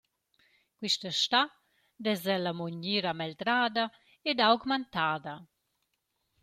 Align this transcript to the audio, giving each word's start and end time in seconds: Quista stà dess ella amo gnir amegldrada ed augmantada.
Quista 0.77 1.09
stà 1.21 1.41
dess 2.03 2.23
ella 2.35 2.49
amo 2.53 2.67
gnir 2.75 3.03
amegldrada 3.11 3.85
ed 4.29 4.37
augmantada. 4.47 5.33